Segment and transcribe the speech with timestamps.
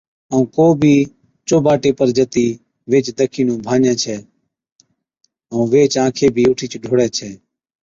[0.31, 0.95] ائُون ڪو بِي
[1.47, 2.47] چو باٽي پر جتِي
[2.89, 4.15] ويھِچ دکِي نُون ڀانڃَي ڇَي
[5.51, 7.31] ائُون ويھِچ آنکي بِي اُٺِيچ ڍوڙَي ڇَي